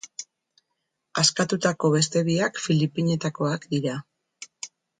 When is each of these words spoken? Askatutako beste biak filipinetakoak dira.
Askatutako 1.23 1.93
beste 1.97 2.25
biak 2.31 2.59
filipinetakoak 2.65 3.71
dira. 3.77 4.01